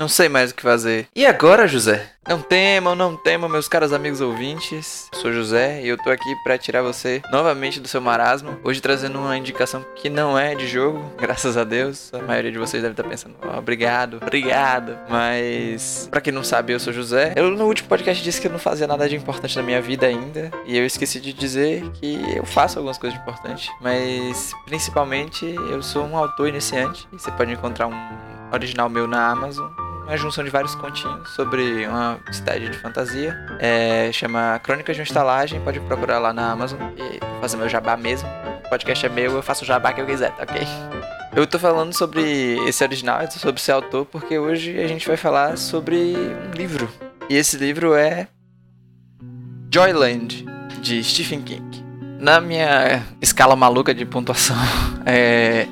[0.00, 1.08] Não sei mais o que fazer.
[1.14, 2.12] E agora, José?
[2.26, 5.10] Não temam, não temam, meus caros amigos ouvintes.
[5.12, 8.58] Sou José e eu tô aqui para tirar você novamente do seu marasmo.
[8.64, 12.10] Hoje trazendo uma indicação que não é de jogo, graças a Deus.
[12.14, 14.96] A maioria de vocês deve estar pensando, oh, obrigado, obrigado.
[15.06, 17.34] Mas, para quem não sabe, eu sou José.
[17.36, 20.06] Eu no último podcast disse que eu não fazia nada de importante na minha vida
[20.06, 20.50] ainda.
[20.64, 23.70] E eu esqueci de dizer que eu faço algumas coisas importantes.
[23.82, 27.06] Mas, principalmente, eu sou um autor iniciante.
[27.12, 27.94] E você pode encontrar um
[28.50, 33.36] original meu na Amazon uma junção de vários continhos sobre uma cidade de fantasia.
[33.58, 37.96] É, chama Crônicas de uma Estalagem, pode procurar lá na Amazon e fazer meu jabá
[37.96, 38.28] mesmo.
[38.64, 40.60] O podcast é meu, eu faço o jabá que eu quiser, tá ok?
[41.34, 45.56] Eu tô falando sobre esse original, sobre esse autor, porque hoje a gente vai falar
[45.56, 46.14] sobre
[46.46, 46.90] um livro.
[47.28, 48.26] E esse livro é
[49.72, 50.44] Joyland,
[50.80, 51.84] de Stephen King.
[52.18, 54.56] Na minha escala maluca de pontuação,
[55.06, 55.66] é,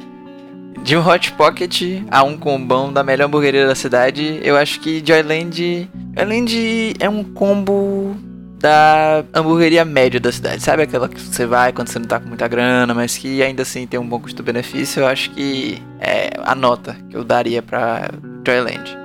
[0.83, 5.03] de um Hot Pocket a um combão da melhor hamburgueria da cidade, eu acho que
[5.05, 5.89] Joyland.
[6.17, 8.17] Joyland é um combo
[8.59, 10.63] da hamburgueria média da cidade.
[10.63, 13.63] Sabe aquela que você vai quando você não tá com muita grana, mas que ainda
[13.63, 15.01] assim tem um bom custo-benefício?
[15.01, 18.11] Eu acho que é a nota que eu daria pra
[18.47, 18.97] Joyland.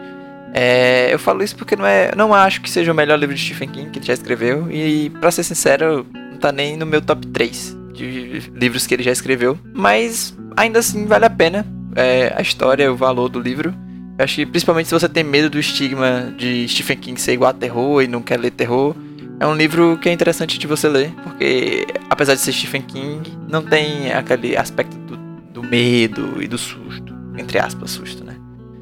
[0.54, 3.42] É, eu falo isso porque não, é, não acho que seja o melhor livro de
[3.42, 4.72] Stephen King que ele já escreveu.
[4.72, 9.04] E, para ser sincero, não tá nem no meu top 3 de livros que ele
[9.04, 9.58] já escreveu.
[9.74, 11.66] Mas ainda assim vale a pena
[11.96, 13.74] é, a história, o valor do livro.
[14.18, 17.52] Eu acho que principalmente se você tem medo do estigma de Stephen King ser igual
[17.52, 18.96] a terror e não quer ler terror,
[19.40, 23.32] é um livro que é interessante de você ler, porque apesar de ser Stephen King,
[23.50, 25.18] não tem aquele aspecto do,
[25.52, 28.36] do medo e do susto, entre aspas, susto, né?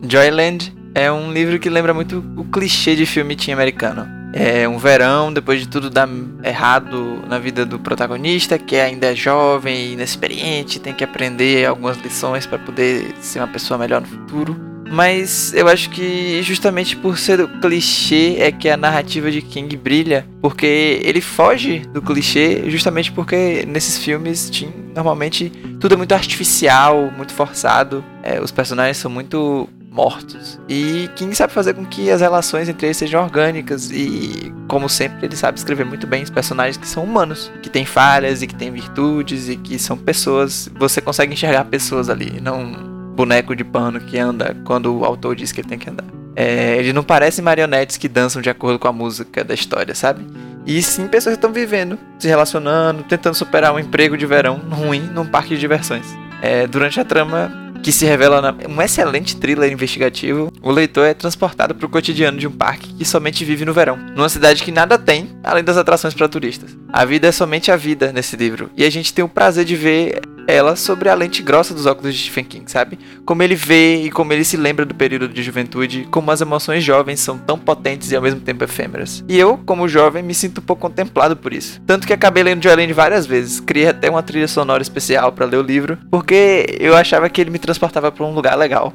[0.07, 4.77] Joyland é um livro que lembra muito o clichê de filme teen americano é um
[4.77, 6.07] verão, depois de tudo dar
[6.43, 12.45] errado na vida do protagonista, que ainda é jovem inexperiente, tem que aprender algumas lições
[12.45, 14.71] para poder ser uma pessoa melhor no futuro.
[14.91, 19.77] Mas eu acho que justamente por ser o clichê é que a narrativa de King
[19.77, 24.51] brilha, porque ele foge do clichê justamente porque nesses filmes
[24.93, 25.49] normalmente
[25.79, 30.57] tudo é muito artificial, muito forçado, é, os personagens são muito mortos.
[30.69, 35.25] E King sabe fazer com que as relações entre eles sejam orgânicas e, como sempre,
[35.25, 38.55] ele sabe escrever muito bem os personagens que são humanos, que têm falhas e que
[38.55, 40.69] têm virtudes e que são pessoas.
[40.79, 45.51] Você consegue enxergar pessoas ali, não boneco de pano que anda quando o autor diz
[45.51, 46.05] que ele tem que andar.
[46.33, 50.25] É, ele não parece marionetes que dançam de acordo com a música da história, sabe?
[50.65, 55.01] E sim pessoas que estão vivendo, se relacionando, tentando superar um emprego de verão ruim
[55.01, 56.05] num parque de diversões.
[56.41, 57.51] É, durante a trama,
[57.81, 62.47] que se revela um excelente thriller investigativo, o leitor é transportado para o cotidiano de
[62.47, 66.13] um parque que somente vive no verão, numa cidade que nada tem além das atrações
[66.13, 66.77] para turistas.
[66.93, 69.75] A vida é somente a vida nesse livro, e a gente tem o prazer de
[69.75, 72.99] ver ela sobre a lente grossa dos óculos de Stephen King, sabe?
[73.25, 76.83] Como ele vê e como ele se lembra do período de juventude, como as emoções
[76.83, 79.23] jovens são tão potentes e ao mesmo tempo efêmeras.
[79.27, 81.81] E eu, como jovem, me sinto um pouco contemplado por isso.
[81.85, 85.57] Tanto que acabei lendo Joelene várias vezes, criei até uma trilha sonora especial para ler
[85.57, 88.93] o livro, porque eu achava que ele me transportava para um lugar legal.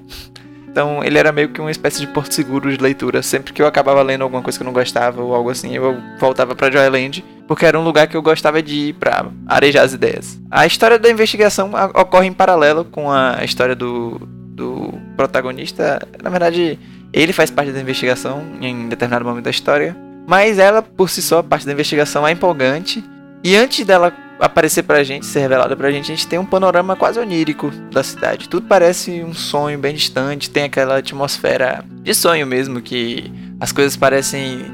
[0.77, 3.23] Então ele era meio que uma espécie de porto seguro de leitura.
[3.23, 5.97] Sempre que eu acabava lendo alguma coisa que eu não gostava ou algo assim, eu
[6.21, 9.95] voltava para Joyland, porque era um lugar que eu gostava de ir para arejar as
[9.95, 10.39] ideias.
[10.51, 14.21] A história da investigação ocorre em paralelo com a história do,
[14.51, 16.07] do protagonista.
[16.23, 16.79] Na verdade,
[17.11, 19.97] ele faz parte da investigação em determinado momento da história,
[20.29, 23.03] mas ela por si só, parte da investigação é empolgante.
[23.43, 26.97] E antes dela aparecer pra gente, ser revelada pra gente, a gente tem um panorama
[26.97, 28.49] quase onírico da cidade.
[28.49, 33.97] Tudo parece um sonho bem distante, tem aquela atmosfera de sonho mesmo, que as coisas
[33.97, 34.65] parecem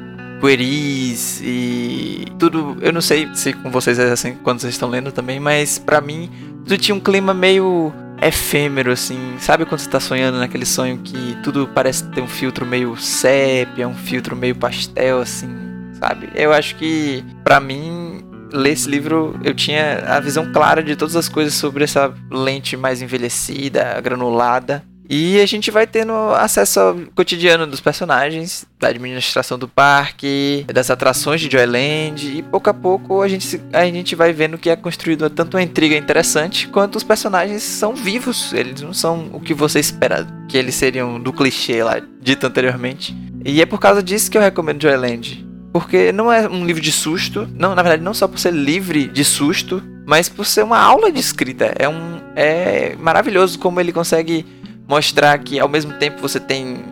[0.40, 2.76] pueris e tudo.
[2.80, 6.00] Eu não sei se com vocês é assim quando vocês estão lendo também, mas para
[6.00, 6.28] mim
[6.64, 9.36] tudo tinha um clima meio efêmero, assim.
[9.38, 13.86] Sabe quando você tá sonhando naquele sonho que tudo parece ter um filtro meio sépia,
[13.86, 15.48] um filtro meio pastel, assim,
[15.94, 16.28] sabe?
[16.34, 18.11] Eu acho que, para mim,
[18.52, 22.76] ler esse livro, eu tinha a visão clara de todas as coisas sobre essa lente
[22.76, 24.82] mais envelhecida, granulada.
[25.14, 30.90] E a gente vai tendo acesso ao cotidiano dos personagens, da administração do parque, das
[30.90, 34.76] atrações de Joyland, e pouco a pouco a gente, a gente vai vendo que é
[34.76, 39.52] construído tanto uma intriga interessante, quanto os personagens são vivos, eles não são o que
[39.52, 43.14] você espera que eles seriam do clichê lá dito anteriormente.
[43.44, 45.51] E é por causa disso que eu recomendo Joyland.
[45.72, 49.08] Porque não é um livro de susto, não, na verdade não só por ser livre
[49.08, 51.72] de susto, mas por ser uma aula de escrita.
[51.78, 54.44] É um é maravilhoso como ele consegue
[54.86, 56.84] mostrar que ao mesmo tempo você tem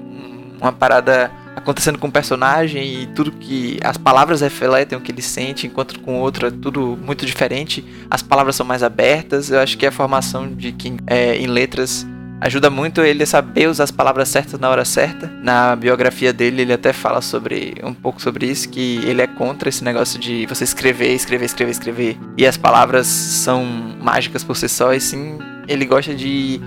[0.61, 5.23] uma parada acontecendo com o personagem e tudo que as palavras refletem o que ele
[5.23, 7.85] sente, enquanto com o outro é tudo muito diferente.
[8.11, 9.50] As palavras são mais abertas.
[9.50, 12.06] Eu acho que a formação de King é, em letras
[12.40, 15.31] ajuda muito ele a saber usar as palavras certas na hora certa.
[15.42, 19.69] Na biografia dele, ele até fala sobre um pouco sobre isso, que ele é contra
[19.69, 22.19] esse negócio de você escrever, escrever, escrever, escrever.
[22.37, 23.64] E as palavras são
[24.00, 25.38] mágicas por si só, e sim,
[25.69, 26.60] ele gosta de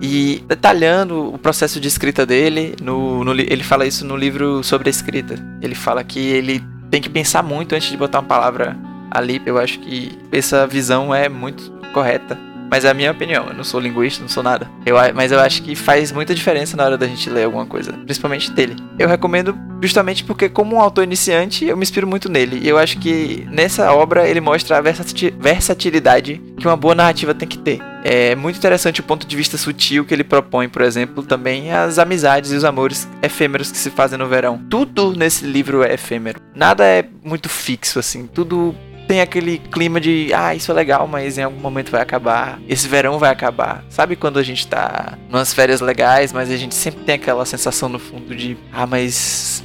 [0.00, 4.88] e detalhando o processo de escrita dele, no, no, ele fala isso no livro sobre
[4.88, 5.36] a escrita.
[5.62, 8.76] Ele fala que ele tem que pensar muito antes de botar uma palavra
[9.10, 9.40] ali.
[9.46, 12.38] Eu acho que essa visão é muito correta
[12.74, 14.68] mas é a minha opinião, eu não sou linguista, não sou nada.
[14.84, 17.92] Eu, mas eu acho que faz muita diferença na hora da gente ler alguma coisa,
[17.92, 18.74] principalmente dele.
[18.98, 22.58] Eu recomendo justamente porque, como um autor iniciante, eu me inspiro muito nele.
[22.60, 27.46] E eu acho que nessa obra ele mostra a versatilidade que uma boa narrativa tem
[27.46, 27.80] que ter.
[28.02, 32.00] É muito interessante o ponto de vista sutil que ele propõe, por exemplo, também as
[32.00, 34.60] amizades e os amores efêmeros que se fazem no verão.
[34.68, 36.40] Tudo nesse livro é efêmero.
[36.56, 38.26] Nada é muito fixo, assim.
[38.26, 38.74] Tudo
[39.06, 42.60] tem aquele clima de, ah, isso é legal, mas em algum momento vai acabar.
[42.68, 43.84] Esse verão vai acabar.
[43.88, 47.88] Sabe quando a gente tá nas férias legais, mas a gente sempre tem aquela sensação
[47.88, 49.14] no fundo de, ah, mas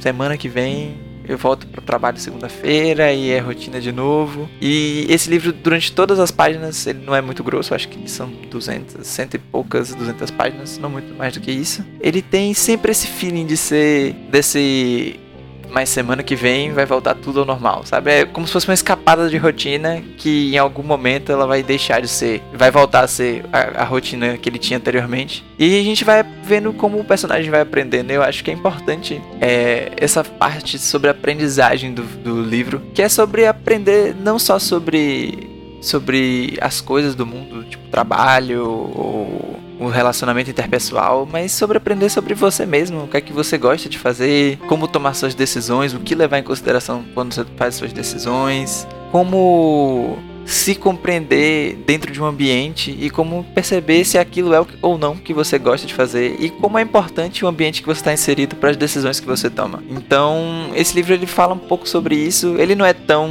[0.00, 4.48] semana que vem eu volto pro trabalho segunda-feira e é rotina de novo.
[4.60, 8.28] E esse livro, durante todas as páginas, ele não é muito grosso, acho que são
[8.50, 11.84] 200, cento e poucas, 200 páginas, não muito mais do que isso.
[12.00, 15.20] Ele tem sempre esse feeling de ser desse
[15.70, 18.10] mas semana que vem vai voltar tudo ao normal, sabe?
[18.10, 22.00] É como se fosse uma escapada de rotina que em algum momento ela vai deixar
[22.00, 25.44] de ser, vai voltar a ser a, a rotina que ele tinha anteriormente.
[25.58, 28.10] E a gente vai vendo como o personagem vai aprendendo.
[28.10, 33.02] Eu acho que é importante é, essa parte sobre a aprendizagem do, do livro, que
[33.02, 35.48] é sobre aprender não só sobre
[35.80, 42.34] sobre as coisas do mundo, tipo trabalho ou o relacionamento interpessoal, mas sobre aprender sobre
[42.34, 46.00] você mesmo, o que é que você gosta de fazer, como tomar suas decisões, o
[46.00, 52.26] que levar em consideração quando você faz suas decisões, como se compreender dentro de um
[52.26, 56.50] ambiente e como perceber se aquilo é ou não que você gosta de fazer e
[56.50, 59.82] como é importante o ambiente que você está inserido para as decisões que você toma.
[59.88, 62.56] Então, esse livro ele fala um pouco sobre isso.
[62.58, 63.30] Ele não é tão,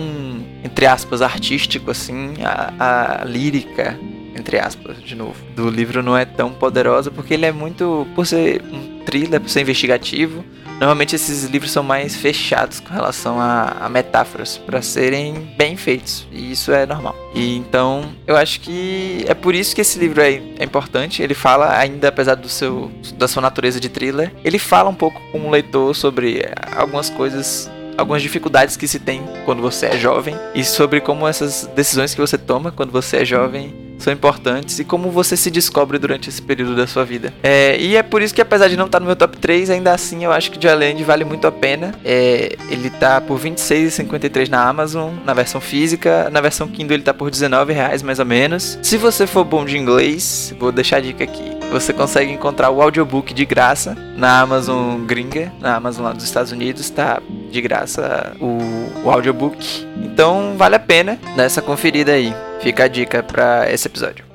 [0.64, 4.00] entre aspas, artístico assim, a, a lírica
[4.36, 8.26] entre aspas, de novo, do livro não é tão poderosa porque ele é muito, por
[8.26, 10.44] ser um thriller, por ser investigativo,
[10.80, 16.28] normalmente esses livros são mais fechados com relação a, a metáforas para serem bem feitos
[16.32, 17.16] e isso é normal.
[17.34, 21.22] E então eu acho que é por isso que esse livro é, é importante.
[21.22, 25.20] Ele fala ainda apesar do seu da sua natureza de thriller, ele fala um pouco
[25.32, 30.34] com o leitor sobre algumas coisas algumas dificuldades que se tem quando você é jovem
[30.56, 34.84] e sobre como essas decisões que você toma quando você é jovem são importantes e
[34.84, 37.34] como você se descobre durante esse período da sua vida.
[37.44, 39.94] É, e é por isso que, apesar de não estar no meu top 3, ainda
[39.94, 41.94] assim eu acho que Joyland vale muito a pena.
[42.04, 46.30] É, ele tá por R$26,53 na Amazon, na versão física.
[46.32, 48.80] Na versão Kindle ele tá por R$19,00 mais ou menos.
[48.82, 51.60] Se você for bom de inglês, vou deixar a dica aqui.
[51.72, 56.52] Você consegue encontrar o audiobook de graça na Amazon gringa, na Amazon lá dos Estados
[56.52, 59.86] Unidos, tá de graça o, o audiobook.
[59.98, 62.34] Então vale a pena dar essa conferida aí.
[62.62, 64.26] Fica a dica para esse episódio.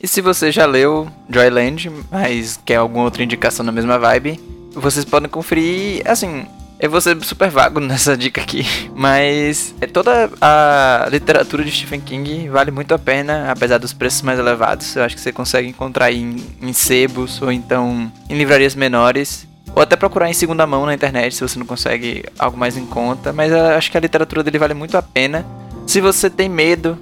[0.00, 4.40] E se você já leu Joyland, mas quer alguma outra indicação na mesma vibe,
[4.72, 6.46] vocês podem conferir, assim,
[6.78, 8.64] eu vou ser super vago nessa dica aqui,
[8.94, 14.22] mas é toda a literatura de Stephen King vale muito a pena, apesar dos preços
[14.22, 14.94] mais elevados.
[14.94, 19.48] Eu acho que você consegue encontrar em, em sebos ou então em livrarias menores.
[19.74, 22.86] Ou até procurar em segunda mão na internet se você não consegue algo mais em
[22.86, 23.32] conta.
[23.32, 25.44] Mas eu acho que a literatura dele vale muito a pena.
[25.86, 26.98] Se você tem medo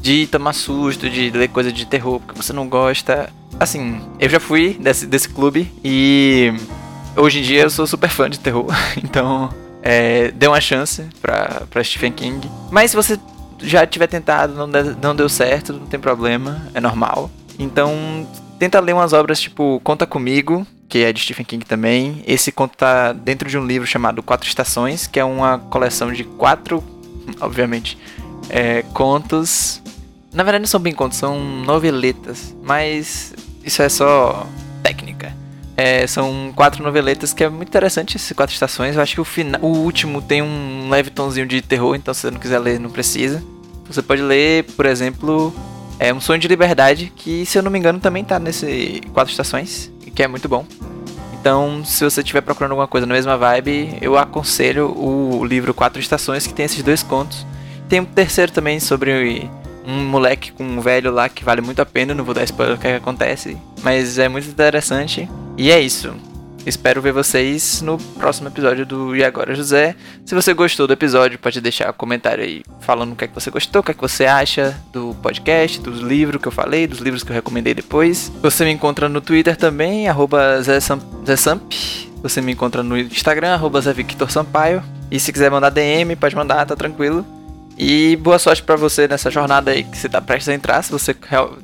[0.00, 3.30] de tomar susto, de ler coisa de terror, porque você não gosta.
[3.58, 6.52] Assim, eu já fui desse, desse clube e
[7.16, 8.66] hoje em dia eu sou super fã de terror,
[9.02, 9.50] então
[9.82, 12.48] é, dê uma chance pra, pra Stephen King.
[12.70, 13.18] Mas se você
[13.60, 17.30] já tiver tentado, não, de, não deu certo, não tem problema, é normal.
[17.58, 18.26] Então,
[18.58, 22.22] tenta ler umas obras tipo Conta Comigo, que é de Stephen King também.
[22.26, 26.24] Esse conto tá dentro de um livro chamado Quatro Estações, que é uma coleção de
[26.24, 26.82] quatro,
[27.40, 27.98] obviamente,
[28.48, 29.82] é, contos.
[30.38, 34.46] Na verdade não são bem contos, são noveletas, mas isso é só
[34.84, 35.34] técnica.
[35.76, 38.94] É, são quatro noveletas que é muito interessante essas quatro estações.
[38.94, 42.20] Eu acho que o, final, o último tem um leve tomzinho de terror, então se
[42.20, 43.42] você não quiser ler, não precisa.
[43.88, 45.52] Você pode ler, por exemplo,
[45.98, 49.32] é Um Sonho de Liberdade, que se eu não me engano também tá nesse quatro
[49.32, 50.64] estações, que é muito bom.
[51.32, 55.98] Então, se você estiver procurando alguma coisa na mesma vibe, eu aconselho o livro Quatro
[55.98, 57.44] Estações, que tem esses dois contos.
[57.88, 59.50] Tem um terceiro também sobre
[59.88, 62.76] um moleque com um velho lá que vale muito a pena, não vou dar spoiler
[62.76, 65.28] do que, é que acontece, mas é muito interessante.
[65.56, 66.14] E é isso.
[66.66, 69.96] espero ver vocês no próximo episódio do E Agora José.
[70.26, 73.34] Se você gostou do episódio, pode deixar um comentário aí falando o que é que
[73.34, 76.86] você gostou, o que é que você acha do podcast, dos livros que eu falei,
[76.86, 78.30] dos livros que eu recomendei depois.
[78.42, 81.72] Você me encontra no Twitter também, arroba ZSamp.
[82.22, 84.82] Você me encontra no Instagram, arroba Zé Victor Sampaio.
[85.10, 87.24] E se quiser mandar DM, pode mandar, tá tranquilo.
[87.78, 90.90] E boa sorte para você nessa jornada aí que você tá prestes a entrar, se
[90.90, 91.14] você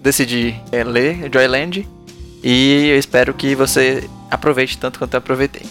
[0.01, 1.89] decidir é, ler Joyland.
[2.43, 5.67] E eu espero que você aproveite tanto quanto eu aproveitei.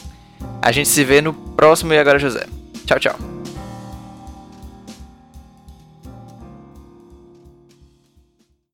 [0.61, 2.45] A gente se vê no próximo E Agora José.
[2.85, 3.32] Tchau, tchau.